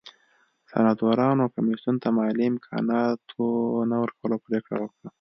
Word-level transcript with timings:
سناتورانو 0.69 1.45
کمېسیون 1.55 1.95
ته 2.03 2.09
مالي 2.17 2.43
امکاناتو 2.49 3.43
نه 3.89 3.95
ورکولو 4.03 4.35
پرېکړه 4.45 4.77
وکړه 4.79 5.09